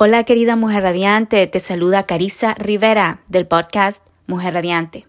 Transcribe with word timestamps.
Hola 0.00 0.22
querida 0.22 0.54
mujer 0.54 0.84
radiante, 0.84 1.44
te 1.48 1.58
saluda 1.58 2.06
Carissa 2.06 2.54
Rivera 2.54 3.24
del 3.26 3.48
podcast 3.48 4.06
Mujer 4.28 4.54
Radiante. 4.54 5.08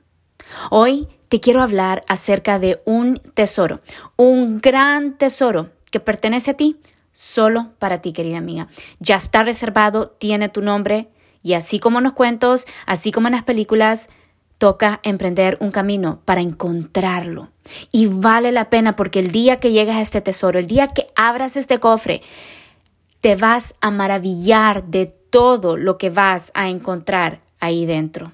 Hoy 0.72 1.08
te 1.28 1.40
quiero 1.40 1.62
hablar 1.62 2.04
acerca 2.08 2.58
de 2.58 2.82
un 2.86 3.22
tesoro, 3.36 3.82
un 4.16 4.58
gran 4.58 5.16
tesoro 5.16 5.70
que 5.92 6.00
pertenece 6.00 6.50
a 6.50 6.54
ti, 6.56 6.78
solo 7.12 7.70
para 7.78 8.02
ti 8.02 8.14
querida 8.14 8.40
amiga. 8.40 8.68
Ya 8.98 9.18
está 9.18 9.44
reservado, 9.44 10.08
tiene 10.08 10.50
tu 10.50 10.64
nombre 10.64 11.10
y 11.44 11.54
así 11.54 11.78
como 11.78 12.00
en 12.00 12.06
los 12.06 12.14
cuentos, 12.14 12.66
así 12.88 13.12
como 13.12 13.28
en 13.28 13.36
las 13.36 13.44
películas, 13.44 14.10
toca 14.58 15.02
emprender 15.04 15.60
un 15.62 15.70
camino 15.70 16.20
para 16.26 16.42
encontrarlo. 16.42 17.52
Y 17.92 18.08
vale 18.08 18.52
la 18.52 18.72
pena 18.72 18.96
porque 18.96 19.20
el 19.20 19.32
día 19.32 19.58
que 19.58 19.72
llegas 19.72 19.98
a 19.98 20.02
este 20.02 20.22
tesoro, 20.22 20.58
el 20.58 20.66
día 20.66 20.88
que 20.88 21.10
abras 21.16 21.58
este 21.58 21.80
cofre, 21.80 22.24
te 23.22 23.36
vas 23.36 23.76
a 23.82 23.92
maravillar 23.92 24.86
de 24.86 25.06
todo 25.06 25.78
lo 25.78 25.98
que 25.98 26.10
vas 26.10 26.52
a 26.54 26.70
encontrar 26.70 27.42
ahí 27.60 27.86
dentro. 27.86 28.32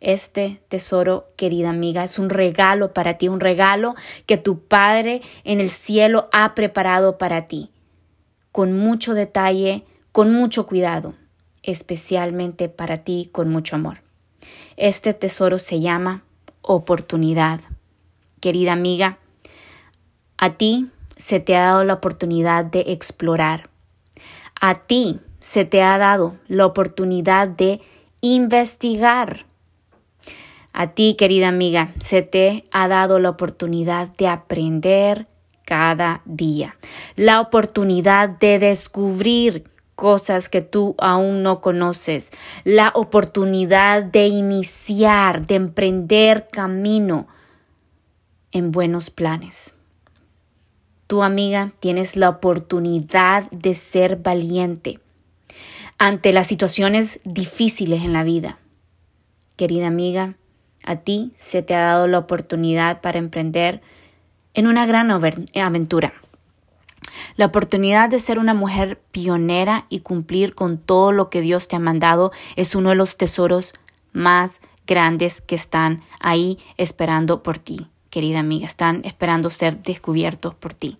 Este 0.00 0.60
tesoro, 0.68 1.26
querida 1.36 1.70
amiga, 1.70 2.04
es 2.04 2.18
un 2.18 2.30
regalo 2.30 2.92
para 2.92 3.14
ti, 3.18 3.28
un 3.28 3.40
regalo 3.40 3.96
que 4.26 4.36
tu 4.36 4.60
Padre 4.60 5.22
en 5.42 5.60
el 5.60 5.70
cielo 5.70 6.28
ha 6.32 6.54
preparado 6.54 7.18
para 7.18 7.46
ti, 7.46 7.70
con 8.52 8.78
mucho 8.78 9.14
detalle, 9.14 9.84
con 10.12 10.32
mucho 10.32 10.66
cuidado, 10.66 11.14
especialmente 11.62 12.68
para 12.68 12.98
ti, 12.98 13.28
con 13.32 13.48
mucho 13.48 13.74
amor. 13.74 14.02
Este 14.76 15.14
tesoro 15.14 15.58
se 15.58 15.80
llama 15.80 16.22
oportunidad. 16.62 17.60
Querida 18.40 18.72
amiga, 18.72 19.18
a 20.36 20.54
ti 20.54 20.90
se 21.16 21.40
te 21.40 21.56
ha 21.56 21.62
dado 21.62 21.82
la 21.82 21.94
oportunidad 21.94 22.64
de 22.64 22.84
explorar, 22.92 23.68
a 24.60 24.86
ti 24.86 25.20
se 25.40 25.64
te 25.64 25.82
ha 25.82 25.98
dado 25.98 26.36
la 26.48 26.66
oportunidad 26.66 27.48
de 27.48 27.80
investigar. 28.20 29.46
A 30.72 30.88
ti, 30.88 31.14
querida 31.18 31.48
amiga, 31.48 31.94
se 31.98 32.22
te 32.22 32.64
ha 32.70 32.88
dado 32.88 33.18
la 33.18 33.30
oportunidad 33.30 34.08
de 34.16 34.28
aprender 34.28 35.26
cada 35.64 36.22
día, 36.24 36.76
la 37.16 37.40
oportunidad 37.40 38.28
de 38.28 38.58
descubrir 38.58 39.64
cosas 39.94 40.48
que 40.48 40.62
tú 40.62 40.94
aún 40.98 41.42
no 41.42 41.60
conoces, 41.60 42.30
la 42.64 42.92
oportunidad 42.94 44.04
de 44.04 44.28
iniciar, 44.28 45.46
de 45.46 45.56
emprender 45.56 46.48
camino 46.50 47.26
en 48.52 48.70
buenos 48.70 49.10
planes. 49.10 49.74
Tu 51.08 51.22
amiga, 51.22 51.72
tienes 51.80 52.16
la 52.16 52.28
oportunidad 52.28 53.50
de 53.50 53.72
ser 53.72 54.16
valiente 54.16 55.00
ante 55.96 56.34
las 56.34 56.46
situaciones 56.46 57.20
difíciles 57.24 58.04
en 58.04 58.12
la 58.12 58.24
vida. 58.24 58.58
Querida 59.56 59.86
amiga, 59.86 60.34
a 60.84 60.96
ti 60.96 61.32
se 61.34 61.62
te 61.62 61.74
ha 61.74 61.80
dado 61.80 62.08
la 62.08 62.18
oportunidad 62.18 63.00
para 63.00 63.18
emprender 63.18 63.80
en 64.52 64.66
una 64.66 64.84
gran 64.84 65.10
aventura. 65.10 66.12
La 67.36 67.46
oportunidad 67.46 68.10
de 68.10 68.18
ser 68.18 68.38
una 68.38 68.52
mujer 68.52 69.00
pionera 69.10 69.86
y 69.88 70.00
cumplir 70.00 70.54
con 70.54 70.76
todo 70.76 71.12
lo 71.12 71.30
que 71.30 71.40
Dios 71.40 71.68
te 71.68 71.76
ha 71.76 71.80
mandado 71.80 72.32
es 72.54 72.74
uno 72.74 72.90
de 72.90 72.96
los 72.96 73.16
tesoros 73.16 73.72
más 74.12 74.60
grandes 74.86 75.40
que 75.40 75.54
están 75.54 76.02
ahí 76.20 76.58
esperando 76.76 77.42
por 77.42 77.56
ti 77.56 77.88
querida 78.10 78.40
amiga, 78.40 78.66
están 78.66 79.02
esperando 79.04 79.50
ser 79.50 79.82
descubiertos 79.82 80.54
por 80.54 80.74
ti. 80.74 80.98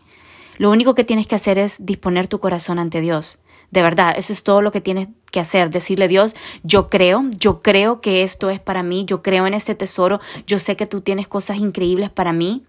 Lo 0.59 0.70
único 0.70 0.95
que 0.95 1.05
tienes 1.05 1.27
que 1.27 1.37
hacer 1.37 1.59
es 1.59 1.84
disponer 1.87 2.28
tu 2.28 2.41
corazón 2.41 2.78
ante 2.78 3.00
Dios. 3.00 3.39
De 3.70 3.83
verdad, 3.83 4.15
eso 4.17 4.33
es 4.33 4.42
todo 4.42 4.62
lo 4.62 4.73
que 4.73 4.81
tienes 4.81 5.09
que 5.31 5.41
hacer, 5.41 5.70
decirle 5.70 6.09
Dios, 6.09 6.34
yo 6.62 6.89
creo, 6.89 7.25
yo 7.39 7.61
creo 7.61 8.00
que 8.00 8.23
esto 8.23 8.48
es 8.48 8.61
para 8.61 8.83
mí, 8.83 9.05
yo 9.05 9.23
creo 9.23 9.47
en 9.47 9.53
este 9.53 9.75
tesoro, 9.75 10.20
yo 10.47 10.59
sé 10.59 10.75
que 10.75 10.87
tú 10.87 11.03
tienes 11.03 11.28
cosas 11.28 11.59
increíbles 11.59 12.09
para 12.09 12.33
mí 12.33 12.65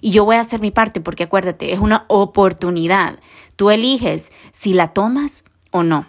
y 0.00 0.12
yo 0.12 0.24
voy 0.24 0.36
a 0.36 0.40
hacer 0.40 0.60
mi 0.60 0.70
parte 0.70 1.00
porque 1.00 1.24
acuérdate, 1.24 1.72
es 1.72 1.80
una 1.80 2.04
oportunidad. 2.08 3.18
Tú 3.56 3.70
eliges 3.70 4.32
si 4.52 4.72
la 4.72 4.92
tomas 4.92 5.44
o 5.70 5.82
no. 5.82 6.06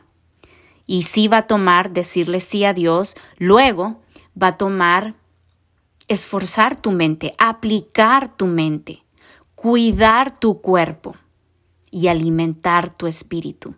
Y 0.86 1.04
si 1.04 1.28
va 1.28 1.38
a 1.38 1.48
tomar 1.48 1.92
decirle 1.92 2.40
sí 2.40 2.66
a 2.66 2.74
Dios, 2.74 3.16
luego 3.38 4.00
va 4.42 4.48
a 4.48 4.58
tomar 4.58 5.16
esforzar 6.10 6.76
tu 6.76 6.92
mente, 6.92 7.34
aplicar 7.38 8.36
tu 8.36 8.48
mente, 8.48 9.04
cuidar 9.56 10.38
tu 10.38 10.60
cuerpo 10.60 11.16
y 11.92 12.08
alimentar 12.08 12.94
tu 12.94 13.08
espíritu 13.08 13.76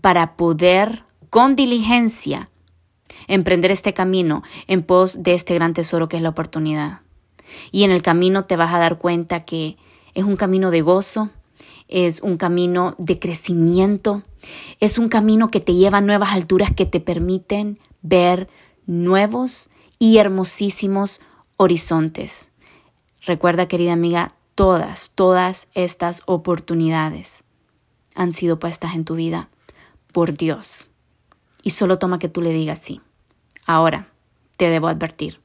para 0.00 0.36
poder 0.36 1.04
con 1.30 1.54
diligencia 1.54 2.50
emprender 3.28 3.70
este 3.70 3.92
camino 3.92 4.42
en 4.66 4.82
pos 4.82 5.22
de 5.22 5.34
este 5.34 5.54
gran 5.54 5.74
tesoro 5.74 6.08
que 6.08 6.16
es 6.16 6.22
la 6.22 6.30
oportunidad. 6.30 7.00
Y 7.70 7.84
en 7.84 7.90
el 7.90 8.02
camino 8.02 8.44
te 8.44 8.56
vas 8.56 8.74
a 8.74 8.78
dar 8.78 8.98
cuenta 8.98 9.44
que 9.44 9.76
es 10.14 10.24
un 10.24 10.36
camino 10.36 10.70
de 10.70 10.82
gozo, 10.82 11.30
es 11.88 12.20
un 12.22 12.36
camino 12.36 12.94
de 12.98 13.18
crecimiento, 13.18 14.22
es 14.80 14.98
un 14.98 15.08
camino 15.08 15.50
que 15.50 15.60
te 15.60 15.74
lleva 15.74 15.98
a 15.98 16.02
nuevas 16.02 16.32
alturas 16.32 16.72
que 16.74 16.86
te 16.86 17.00
permiten 17.00 17.78
ver 18.02 18.48
nuevos 18.86 19.70
y 19.98 20.18
hermosísimos 20.18 21.20
horizontes. 21.56 22.48
Recuerda, 23.22 23.68
querida 23.68 23.92
amiga, 23.92 24.32
todas, 24.54 25.12
todas 25.14 25.68
estas 25.74 26.22
oportunidades 26.26 27.44
han 28.14 28.32
sido 28.32 28.58
puestas 28.58 28.94
en 28.94 29.04
tu 29.04 29.14
vida 29.14 29.48
por 30.12 30.36
Dios. 30.36 30.88
Y 31.62 31.70
solo 31.70 31.98
toma 31.98 32.18
que 32.18 32.28
tú 32.28 32.40
le 32.40 32.52
digas 32.52 32.78
sí. 32.78 33.00
Ahora, 33.66 34.08
te 34.56 34.70
debo 34.70 34.88
advertir. 34.88 35.40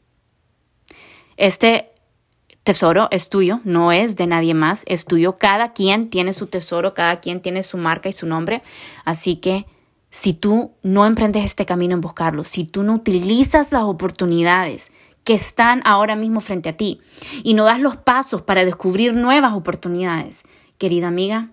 Este 1.38 1.92
tesoro 2.64 3.08
es 3.12 3.30
tuyo, 3.30 3.60
no 3.64 3.92
es 3.92 4.16
de 4.16 4.28
nadie 4.28 4.54
más, 4.54 4.84
es 4.86 5.06
tuyo. 5.06 5.38
Cada 5.38 5.74
quien 5.74 6.10
tiene 6.10 6.34
su 6.34 6.48
tesoro, 6.48 6.94
cada 6.94 7.20
quien 7.20 7.42
tiene 7.42 7.64
su 7.64 7.78
marca 7.78 8.10
y 8.10 8.14
su 8.14 8.28
nombre. 8.28 8.62
Así 9.04 9.38
que 9.38 9.66
si 10.10 10.34
tú 10.34 10.72
no 10.84 11.06
emprendes 11.06 11.44
este 11.44 11.66
camino 11.66 11.96
en 11.96 12.02
buscarlo, 12.02 12.44
si 12.44 12.66
tú 12.66 12.84
no 12.84 12.96
utilizas 12.96 13.72
las 13.72 13.84
oportunidades 13.84 14.92
que 15.24 15.34
están 15.34 15.82
ahora 15.86 16.16
mismo 16.16 16.42
frente 16.42 16.70
a 16.70 16.78
ti 16.78 17.02
y 17.44 17.54
no 17.54 17.66
das 17.66 17.80
los 17.80 17.96
pasos 17.98 18.42
para 18.42 18.66
descubrir 18.66 19.14
nuevas 19.14 19.54
oportunidades, 19.54 20.44
querida 20.78 21.08
amiga, 21.08 21.50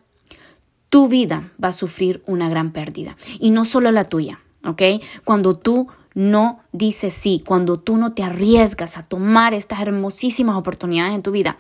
tu 0.89 1.09
vida 1.09 1.53
va 1.63 1.69
a 1.69 1.73
sufrir 1.73 2.23
una 2.27 2.49
gran 2.49 2.73
pérdida 2.73 3.17
y 3.39 3.51
no 3.51 3.65
solo 3.65 3.91
la 3.91 4.05
tuya, 4.05 4.41
¿ok? 4.65 4.83
Cuando 5.25 5.57
tú 5.57 5.89
no 6.15 6.61
dices 6.73 7.15
sí, 7.15 7.43
cuando 7.47 7.79
tú 7.79 7.97
no 7.97 8.13
te 8.13 8.25
arriesgas 8.25 8.97
a 8.97 9.03
tomar 9.03 9.55
estas 9.55 9.81
hermosísimas 9.81 10.57
oportunidades 10.57 11.15
en 11.15 11.23
tu 11.23 11.31
vida, 11.31 11.59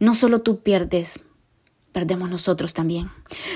no 0.00 0.14
solo 0.14 0.40
tú 0.40 0.58
pierdes, 0.60 1.20
perdemos 1.92 2.28
nosotros 2.28 2.74
también. 2.74 3.12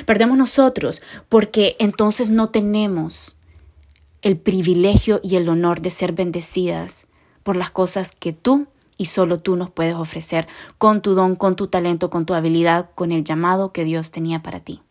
Perdemos 0.06 0.38
nosotros 0.38 1.02
porque 1.28 1.74
entonces 1.80 2.30
no 2.30 2.50
tenemos 2.50 3.36
el 4.22 4.36
privilegio 4.36 5.20
y 5.24 5.34
el 5.34 5.48
honor 5.48 5.80
de 5.80 5.90
ser 5.90 6.12
bendecidas 6.12 7.07
por 7.48 7.56
las 7.56 7.70
cosas 7.70 8.10
que 8.10 8.34
tú 8.34 8.66
y 8.98 9.06
solo 9.06 9.38
tú 9.38 9.56
nos 9.56 9.70
puedes 9.70 9.94
ofrecer 9.94 10.46
con 10.76 11.00
tu 11.00 11.14
don, 11.14 11.34
con 11.34 11.56
tu 11.56 11.68
talento, 11.68 12.10
con 12.10 12.26
tu 12.26 12.34
habilidad, 12.34 12.90
con 12.94 13.10
el 13.10 13.24
llamado 13.24 13.72
que 13.72 13.84
Dios 13.84 14.10
tenía 14.10 14.42
para 14.42 14.60
ti. 14.60 14.82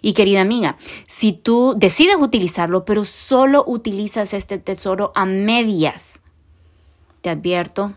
Y 0.00 0.12
querida 0.12 0.40
amiga, 0.40 0.76
si 1.08 1.32
tú 1.32 1.74
decides 1.76 2.14
utilizarlo, 2.14 2.84
pero 2.84 3.04
solo 3.04 3.64
utilizas 3.66 4.34
este 4.34 4.58
tesoro 4.60 5.10
a 5.16 5.24
medias, 5.24 6.20
te 7.22 7.30
advierto, 7.30 7.94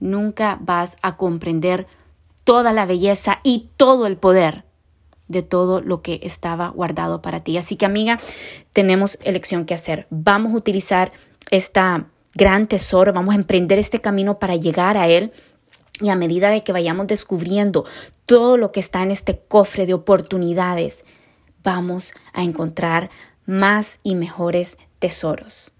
nunca 0.00 0.58
vas 0.60 0.96
a 1.00 1.16
comprender 1.16 1.86
toda 2.42 2.72
la 2.72 2.86
belleza 2.86 3.38
y 3.44 3.68
todo 3.76 4.08
el 4.08 4.16
poder 4.16 4.64
de 5.28 5.44
todo 5.44 5.80
lo 5.80 6.02
que 6.02 6.18
estaba 6.24 6.70
guardado 6.70 7.22
para 7.22 7.38
ti. 7.38 7.56
Así 7.56 7.76
que 7.76 7.86
amiga, 7.86 8.18
tenemos 8.72 9.16
elección 9.22 9.64
que 9.64 9.74
hacer. 9.74 10.08
Vamos 10.10 10.54
a 10.54 10.56
utilizar 10.56 11.12
esta 11.52 12.08
gran 12.38 12.68
tesoro, 12.68 13.12
vamos 13.12 13.34
a 13.34 13.38
emprender 13.38 13.78
este 13.78 14.00
camino 14.00 14.38
para 14.38 14.56
llegar 14.56 14.96
a 14.96 15.08
él. 15.08 15.32
Y 16.00 16.08
a 16.08 16.16
medida 16.16 16.48
de 16.48 16.62
que 16.62 16.72
vayamos 16.72 17.08
descubriendo 17.08 17.84
todo 18.24 18.56
lo 18.56 18.72
que 18.72 18.80
está 18.80 19.02
en 19.02 19.10
este 19.10 19.38
cofre 19.38 19.84
de 19.84 19.94
oportunidades, 19.94 21.04
vamos 21.64 22.14
a 22.32 22.44
encontrar 22.44 23.10
más 23.44 23.98
y 24.04 24.14
mejores 24.14 24.78
tesoros. 25.00 25.72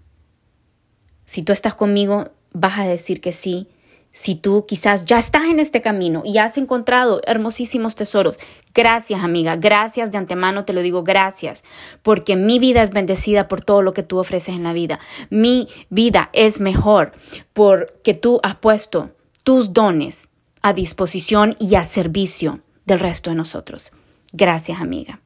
Si 1.25 1.41
tú 1.41 1.53
estás 1.53 1.73
conmigo, 1.73 2.31
vas 2.51 2.79
a 2.79 2.83
decir 2.83 3.21
que 3.21 3.31
sí 3.31 3.69
si 4.11 4.35
tú 4.35 4.65
quizás 4.67 5.05
ya 5.05 5.17
estás 5.17 5.43
en 5.45 5.59
este 5.59 5.81
camino 5.81 6.23
y 6.25 6.39
has 6.39 6.57
encontrado 6.57 7.21
hermosísimos 7.25 7.95
tesoros, 7.95 8.39
gracias 8.73 9.23
amiga, 9.23 9.55
gracias 9.55 10.11
de 10.11 10.17
antemano 10.17 10.65
te 10.65 10.73
lo 10.73 10.81
digo, 10.81 11.03
gracias, 11.03 11.63
porque 12.01 12.35
mi 12.35 12.59
vida 12.59 12.81
es 12.81 12.89
bendecida 12.89 13.47
por 13.47 13.61
todo 13.61 13.81
lo 13.81 13.93
que 13.93 14.03
tú 14.03 14.17
ofreces 14.17 14.55
en 14.55 14.63
la 14.63 14.73
vida. 14.73 14.99
Mi 15.29 15.67
vida 15.89 16.29
es 16.33 16.59
mejor 16.59 17.13
porque 17.53 18.13
tú 18.13 18.39
has 18.43 18.55
puesto 18.55 19.11
tus 19.43 19.73
dones 19.73 20.29
a 20.61 20.73
disposición 20.73 21.55
y 21.59 21.75
a 21.75 21.83
servicio 21.83 22.61
del 22.85 22.99
resto 22.99 23.29
de 23.29 23.35
nosotros. 23.35 23.91
Gracias 24.33 24.81
amiga. 24.81 25.21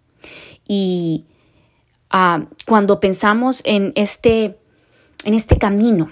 Y 0.68 1.26
ah, 2.10 2.46
cuando 2.68 3.00
pensamos 3.00 3.62
en 3.64 3.94
este, 3.96 4.58
en 5.26 5.34
este 5.34 5.58
camino. 5.58 6.10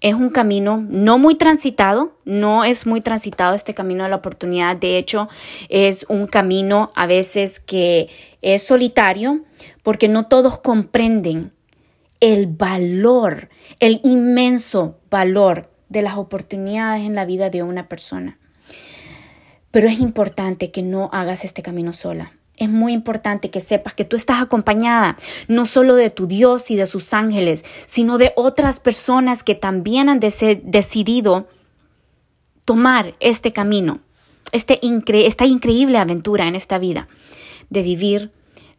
Es 0.00 0.14
un 0.14 0.30
camino 0.30 0.84
no 0.88 1.18
muy 1.18 1.34
transitado, 1.34 2.16
no 2.24 2.64
es 2.64 2.86
muy 2.86 3.02
transitado 3.02 3.54
este 3.54 3.74
camino 3.74 4.04
de 4.04 4.10
la 4.10 4.16
oportunidad. 4.16 4.76
De 4.76 4.96
hecho, 4.96 5.28
es 5.68 6.06
un 6.08 6.26
camino 6.26 6.90
a 6.94 7.06
veces 7.06 7.60
que 7.60 8.08
es 8.40 8.62
solitario 8.62 9.44
porque 9.82 10.08
no 10.08 10.26
todos 10.26 10.58
comprenden 10.58 11.52
el 12.20 12.46
valor, 12.46 13.48
el 13.78 14.00
inmenso 14.02 14.98
valor 15.10 15.70
de 15.88 16.02
las 16.02 16.16
oportunidades 16.16 17.02
en 17.02 17.14
la 17.14 17.24
vida 17.24 17.50
de 17.50 17.62
una 17.62 17.88
persona. 17.88 18.38
Pero 19.70 19.88
es 19.88 20.00
importante 20.00 20.70
que 20.70 20.82
no 20.82 21.10
hagas 21.12 21.44
este 21.44 21.62
camino 21.62 21.92
sola. 21.92 22.32
Es 22.60 22.68
muy 22.68 22.92
importante 22.92 23.50
que 23.50 23.62
sepas 23.62 23.94
que 23.94 24.04
tú 24.04 24.16
estás 24.16 24.42
acompañada 24.42 25.16
no 25.48 25.64
solo 25.64 25.94
de 25.96 26.10
tu 26.10 26.26
Dios 26.26 26.70
y 26.70 26.76
de 26.76 26.86
sus 26.86 27.14
ángeles, 27.14 27.64
sino 27.86 28.18
de 28.18 28.34
otras 28.36 28.80
personas 28.80 29.42
que 29.42 29.54
también 29.54 30.10
han 30.10 30.20
decidido 30.20 31.48
tomar 32.66 33.14
este 33.18 33.54
camino, 33.54 34.00
este 34.52 34.78
esta 35.26 35.46
increíble 35.46 35.96
aventura 35.96 36.46
en 36.48 36.54
esta 36.54 36.78
vida 36.78 37.08
de 37.70 37.82
vivir 37.82 38.30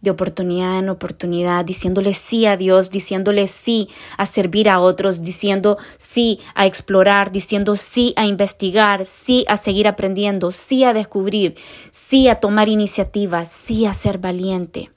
de 0.01 0.09
oportunidad 0.09 0.80
en 0.80 0.89
oportunidad, 0.89 1.63
diciéndole 1.63 2.13
sí 2.13 2.45
a 2.45 2.57
Dios, 2.57 2.89
diciéndole 2.89 3.48
sí 3.48 3.88
a 4.18 4.25
servir 4.25 4.68
a 4.68 4.80
otros, 4.80 5.21
diciendo 5.21 5.77
sí 5.98 6.39
a 6.56 6.65
explorar, 6.65 7.31
diciendo 7.31 7.75
sí 7.75 8.13
a 8.18 8.25
investigar, 8.25 9.06
sí 9.06 9.45
a 9.48 9.57
seguir 9.57 9.88
aprendiendo, 9.88 10.51
sí 10.51 10.83
a 10.83 10.94
descubrir, 10.94 11.56
sí 11.92 12.27
a 12.27 12.36
tomar 12.36 12.68
iniciativas, 12.68 13.50
sí 13.50 13.86
a 13.86 13.94
ser 13.94 14.18
valiente, 14.18 14.92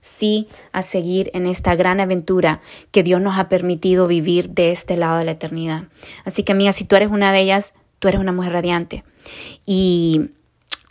sí 0.00 0.48
a 0.72 0.82
seguir 0.82 1.30
en 1.34 1.46
esta 1.46 1.74
gran 1.74 1.98
aventura 1.98 2.60
que 2.92 3.02
Dios 3.02 3.20
nos 3.20 3.38
ha 3.38 3.48
permitido 3.48 4.06
vivir 4.06 4.50
de 4.50 4.70
este 4.70 4.96
lado 4.96 5.18
de 5.18 5.24
la 5.24 5.32
eternidad. 5.32 5.84
Así 6.24 6.44
que 6.44 6.52
amiga, 6.52 6.72
si 6.72 6.84
tú 6.84 6.94
eres 6.94 7.10
una 7.10 7.32
de 7.32 7.40
ellas, 7.40 7.74
tú 7.98 8.08
eres 8.08 8.20
una 8.20 8.32
mujer 8.32 8.52
radiante. 8.52 9.02
Y 9.66 10.28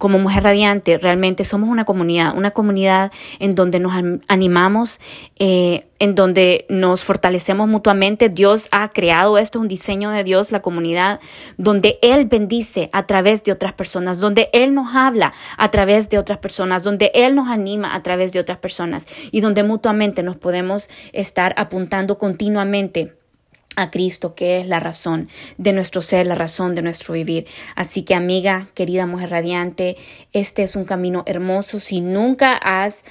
como 0.04 0.20
Mujer 0.20 0.44
Radiante, 0.44 0.98
realmente 0.98 1.46
somos 1.46 1.70
una 1.70 1.86
comunidad, 1.86 2.36
una 2.36 2.52
comunidad 2.52 3.14
en 3.40 3.56
donde 3.56 3.80
nos 3.80 3.94
animamos, 4.28 5.00
eh, 5.40 5.86
en 5.98 6.14
donde 6.14 6.66
nos 6.68 7.06
fortalecemos 7.06 7.70
mutuamente. 7.70 8.28
Dios 8.28 8.68
ha 8.74 8.92
creado 8.92 9.38
esto, 9.38 9.60
es 9.60 9.62
un 9.62 9.70
diseño 9.70 10.10
de 10.10 10.26
Dios, 10.26 10.52
la 10.52 10.62
comunidad, 10.62 11.22
donde 11.56 12.00
Él 12.02 12.26
bendice 12.26 12.90
a 12.92 13.08
través 13.08 13.46
de 13.46 13.54
otras 13.54 13.72
personas, 13.72 14.20
donde 14.20 14.50
Él 14.52 14.74
nos 14.74 14.94
habla 14.94 15.32
a 15.56 15.72
través 15.72 16.10
de 16.10 16.18
otras 16.18 16.40
personas, 16.40 16.84
donde 16.84 17.10
Él 17.14 17.34
nos 17.34 17.48
anima 17.48 17.96
a 17.96 18.04
través 18.04 18.34
de 18.34 18.42
otras 18.42 18.58
personas 18.58 19.08
y 19.32 19.40
donde 19.40 19.64
mutuamente 19.64 20.22
nos 20.22 20.36
podemos 20.36 20.90
estar 21.14 21.56
apuntando 21.56 22.18
continuamente 22.18 23.14
a 23.75 23.92
Cristo, 23.92 24.36
que 24.36 24.60
es 24.60 24.68
la 24.68 24.80
razón 24.80 25.30
de 25.58 25.74
nuestro 25.74 26.02
ser, 26.02 26.28
la 26.28 26.36
razón 26.36 26.75
de 26.75 26.81
nuestro 26.81 27.14
vivir. 27.14 27.48
Así 27.75 28.04
que 28.04 28.16
amiga, 28.16 28.70
querida 28.74 29.06
mujer 29.06 29.30
radiante, 29.30 29.98
este 30.31 30.64
es 30.64 30.75
un 30.75 30.86
camino 30.86 31.24
hermoso. 31.25 31.80
Si 31.80 32.02
nunca 32.02 32.54
has 32.54 33.04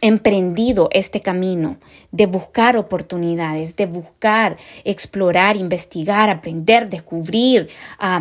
emprendido 0.00 0.88
este 0.92 1.20
camino 1.20 1.76
de 2.12 2.26
buscar 2.26 2.76
oportunidades, 2.76 3.76
de 3.76 3.86
buscar, 3.86 4.56
explorar, 4.84 5.56
investigar, 5.56 6.30
aprender, 6.30 6.88
descubrir, 6.88 7.68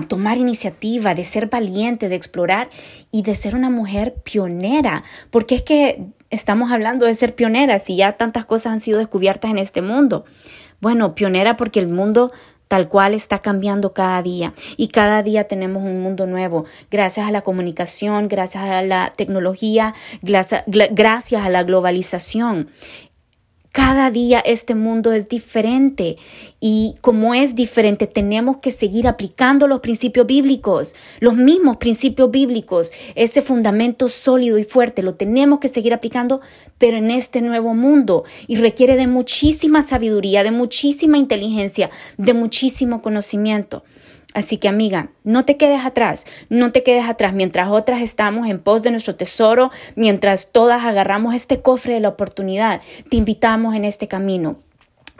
tomar 0.07 0.37
iniciativa, 0.37 1.15
de 1.15 1.23
ser 1.23 1.47
valiente, 1.47 2.09
de 2.09 2.15
explorar 2.15 2.69
y 3.11 3.21
de 3.21 3.35
ser 3.35 3.55
una 3.55 3.69
mujer 3.69 4.15
pionera, 4.23 5.03
porque 5.31 5.55
es 5.55 5.63
que 5.63 6.03
estamos 6.29 6.71
hablando 6.71 7.05
de 7.05 7.13
ser 7.13 7.35
pioneras 7.35 7.89
y 7.89 7.95
ya 7.95 8.13
tantas 8.13 8.45
cosas 8.45 8.73
han 8.73 8.79
sido 8.79 8.99
descubiertas 8.99 9.49
en 9.51 9.57
este 9.57 9.81
mundo. 9.81 10.25
Bueno, 10.81 11.15
pionera 11.15 11.57
porque 11.57 11.79
el 11.79 11.87
mundo 11.87 12.31
tal 12.69 12.87
cual 12.87 13.13
está 13.13 13.39
cambiando 13.39 13.93
cada 13.93 14.21
día 14.21 14.53
y 14.77 14.87
cada 14.87 15.21
día 15.23 15.45
tenemos 15.45 15.83
un 15.83 15.99
mundo 15.99 16.27
nuevo 16.27 16.65
gracias 16.89 17.27
a 17.27 17.31
la 17.31 17.41
comunicación, 17.41 18.29
gracias 18.29 18.63
a 18.63 18.81
la 18.83 19.11
tecnología, 19.17 19.93
gracias 20.21 21.43
a 21.43 21.49
la 21.49 21.63
globalización. 21.63 22.69
Cada 23.71 24.09
día 24.09 24.39
este 24.39 24.73
mundo 24.73 25.11
es 25.11 25.29
diferente 25.29 26.17
y 26.59 26.95
como 27.01 27.35
es 27.35 27.53
diferente 27.53 28.07
tenemos 28.07 28.57
que 28.57 28.71
seguir 28.71 29.07
aplicando 29.07 29.67
los 29.67 29.79
principios 29.81 30.25
bíblicos, 30.25 30.95
los 31.19 31.35
mismos 31.35 31.77
principios 31.77 32.31
bíblicos, 32.31 32.91
ese 33.13 33.43
fundamento 33.43 34.07
sólido 34.07 34.57
y 34.57 34.63
fuerte, 34.63 35.03
lo 35.03 35.13
tenemos 35.13 35.59
que 35.59 35.67
seguir 35.67 35.93
aplicando, 35.93 36.41
pero 36.79 36.97
en 36.97 37.11
este 37.11 37.41
nuevo 37.41 37.75
mundo 37.75 38.23
y 38.47 38.55
requiere 38.55 38.95
de 38.95 39.05
muchísima 39.05 39.83
sabiduría, 39.83 40.43
de 40.43 40.51
muchísima 40.51 41.19
inteligencia, 41.19 41.91
de 42.17 42.33
muchísimo 42.33 43.03
conocimiento. 43.03 43.83
Así 44.35 44.57
que 44.57 44.67
amiga, 44.67 45.09
no 45.23 45.43
te 45.43 45.57
quedes 45.57 45.83
atrás, 45.83 46.25
no 46.49 46.71
te 46.71 46.83
quedes 46.83 47.09
atrás 47.09 47.33
mientras 47.33 47.69
otras 47.69 48.01
estamos 48.01 48.47
en 48.47 48.59
pos 48.59 48.83
de 48.83 48.91
nuestro 48.91 49.15
tesoro, 49.15 49.71
mientras 49.95 50.51
todas 50.51 50.83
agarramos 50.83 51.33
este 51.33 51.61
cofre 51.61 51.95
de 51.95 51.99
la 51.99 52.09
oportunidad. 52.09 52.81
Te 53.09 53.17
invitamos 53.17 53.75
en 53.75 53.85
este 53.85 54.07
camino. 54.07 54.59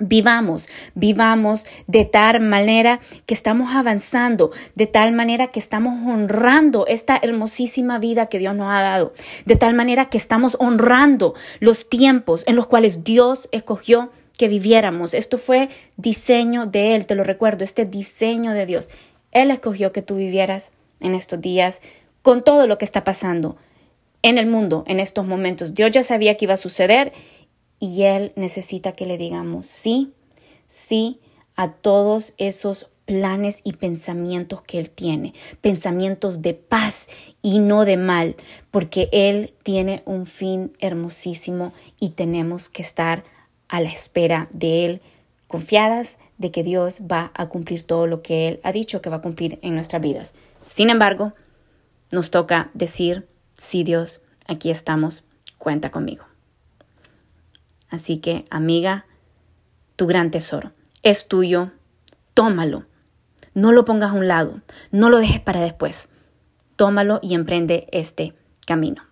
Vivamos, 0.01 0.69
vivamos 0.95 1.65
de 1.87 2.05
tal 2.05 2.39
manera 2.39 3.01
que 3.25 3.33
estamos 3.33 3.75
avanzando, 3.75 4.51
de 4.75 4.87
tal 4.87 5.11
manera 5.11 5.47
que 5.47 5.59
estamos 5.59 5.93
honrando 6.07 6.85
esta 6.87 7.19
hermosísima 7.21 7.99
vida 7.99 8.27
que 8.27 8.39
Dios 8.39 8.55
nos 8.55 8.71
ha 8.71 8.81
dado, 8.81 9.13
de 9.45 9.57
tal 9.57 9.73
manera 9.73 10.05
que 10.05 10.17
estamos 10.17 10.55
honrando 10.59 11.33
los 11.59 11.89
tiempos 11.89 12.45
en 12.47 12.55
los 12.55 12.67
cuales 12.67 13.03
Dios 13.03 13.49
escogió 13.51 14.11
que 14.39 14.47
viviéramos. 14.47 15.13
Esto 15.13 15.37
fue 15.37 15.67
diseño 15.97 16.65
de 16.65 16.95
Él, 16.95 17.05
te 17.05 17.13
lo 17.13 17.25
recuerdo, 17.25 17.65
este 17.65 17.83
diseño 17.83 18.53
de 18.53 18.65
Dios. 18.65 18.89
Él 19.31 19.51
escogió 19.51 19.91
que 19.91 20.01
tú 20.01 20.15
vivieras 20.15 20.71
en 21.01 21.13
estos 21.13 21.41
días 21.41 21.81
con 22.21 22.41
todo 22.41 22.65
lo 22.65 22.77
que 22.77 22.85
está 22.85 23.03
pasando 23.03 23.57
en 24.21 24.37
el 24.37 24.47
mundo 24.47 24.85
en 24.87 25.01
estos 25.01 25.27
momentos. 25.27 25.75
Dios 25.75 25.91
ya 25.91 26.03
sabía 26.03 26.37
que 26.37 26.45
iba 26.45 26.53
a 26.53 26.57
suceder 26.57 27.11
y 27.79 28.03
Él 28.03 28.31
necesita 28.37 28.93
que 28.93 29.05
le 29.05 29.17
digamos 29.17 29.65
sí, 29.65 30.13
sí 30.67 31.19
a 31.57 31.73
todos 31.73 32.33
esos 32.37 32.89
planes 33.03 33.59
y 33.65 33.73
pensamientos 33.73 34.61
que 34.61 34.79
Él 34.79 34.89
tiene, 34.89 35.33
pensamientos 35.59 36.41
de 36.41 36.53
paz 36.53 37.09
y 37.41 37.59
no 37.59 37.83
de 37.83 37.97
mal, 37.97 38.37
porque 38.71 39.09
Él 39.11 39.53
tiene 39.63 40.01
un 40.05 40.25
fin 40.25 40.71
hermosísimo 40.79 41.73
y 41.99 42.11
tenemos 42.11 42.69
que 42.69 42.83
estar 42.83 43.25
a 43.69 43.79
la 43.79 43.89
espera 43.89 44.49
de 44.51 44.85
Él, 44.85 45.01
confiadas 45.47 46.17
de 46.37 46.51
que 46.51 46.63
Dios 46.63 47.01
va 47.09 47.31
a 47.33 47.47
cumplir 47.47 47.83
todo 47.83 48.07
lo 48.07 48.21
que 48.21 48.47
Él 48.47 48.59
ha 48.63 48.71
dicho 48.71 49.01
que 49.01 49.09
va 49.09 49.17
a 49.17 49.21
cumplir 49.21 49.59
en 49.61 49.75
nuestras 49.75 50.01
vidas. 50.01 50.33
Sin 50.65 50.89
embargo, 50.89 51.33
nos 52.11 52.31
toca 52.31 52.71
decir, 52.73 53.27
sí 53.57 53.83
Dios, 53.83 54.21
aquí 54.47 54.71
estamos, 54.71 55.23
cuenta 55.57 55.91
conmigo. 55.91 56.25
Así 57.89 58.17
que, 58.17 58.45
amiga, 58.49 59.05
tu 59.95 60.07
gran 60.07 60.31
tesoro 60.31 60.71
es 61.03 61.27
tuyo, 61.27 61.71
tómalo, 62.33 62.85
no 63.53 63.71
lo 63.71 63.85
pongas 63.85 64.11
a 64.11 64.13
un 64.13 64.27
lado, 64.27 64.61
no 64.91 65.09
lo 65.09 65.17
dejes 65.17 65.39
para 65.39 65.61
después, 65.61 66.09
tómalo 66.75 67.19
y 67.21 67.33
emprende 67.33 67.87
este 67.91 68.33
camino. 68.65 69.08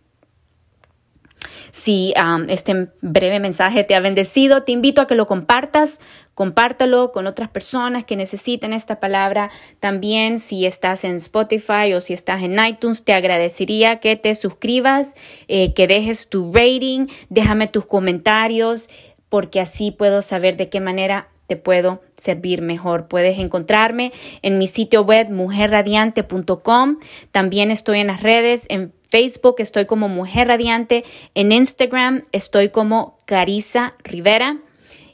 Si 1.72 2.14
este 2.48 2.90
breve 3.02 3.40
mensaje 3.40 3.84
te 3.84 3.96
ha 3.96 4.00
bendecido, 4.00 4.64
te 4.64 4.72
invito 4.72 5.02
a 5.02 5.08
que 5.08 5.16
lo 5.16 5.28
compartas, 5.28 6.00
compártalo 6.34 7.12
con 7.12 7.28
otras 7.28 7.50
personas 7.50 8.06
que 8.06 8.16
necesiten 8.16 8.74
esta 8.74 9.00
palabra. 9.00 9.50
También 9.80 10.40
si 10.40 10.66
estás 10.66 11.04
en 11.04 11.16
Spotify 11.16 11.94
o 11.96 12.02
si 12.02 12.14
estás 12.14 12.44
en 12.44 12.58
iTunes, 12.64 13.04
te 13.04 13.14
agradecería 13.14 14.00
que 14.00 14.16
te 14.16 14.34
suscribas, 14.36 15.16
eh, 15.48 15.74
que 15.74 15.88
dejes 15.88 16.30
tu 16.30 16.52
rating, 16.54 17.08
déjame 17.30 17.68
tus 17.68 17.86
comentarios, 17.86 18.90
porque 19.30 19.60
así 19.60 19.92
puedo 19.92 20.22
saber 20.22 20.58
de 20.58 20.70
qué 20.70 20.80
manera 20.80 21.30
te 21.48 21.56
puedo 21.56 22.02
servir 22.16 22.62
mejor. 22.62 23.08
Puedes 23.08 23.40
encontrarme 23.40 24.12
en 24.42 24.58
mi 24.58 24.68
sitio 24.68 25.02
web 25.04 25.30
mujerradiante.com. 25.30 26.98
También 27.32 27.72
estoy 27.72 28.00
en 28.00 28.08
las 28.08 28.22
redes, 28.22 28.66
en 28.70 28.94
Facebook 29.10 29.56
estoy 29.60 29.86
como 29.86 30.08
Mujer 30.10 30.48
Radiante, 30.48 31.04
en 31.36 31.52
Instagram 31.52 32.26
estoy 32.32 32.70
como 32.70 33.20
Carisa 33.26 33.96
Rivera 34.04 34.58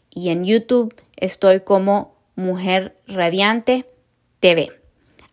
y 0.09 0.29
en 0.29 0.43
YouTube 0.43 0.95
estoy 1.15 1.61
como 1.61 2.15
Mujer 2.35 2.97
Radiante 3.07 3.85
TV. 4.39 4.71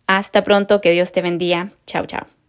Hasta 0.07 0.43
pronto, 0.43 0.81
que 0.81 0.91
Dios 0.91 1.11
te 1.11 1.21
bendiga. 1.21 1.71
Chao, 1.85 2.05
chao. 2.05 2.40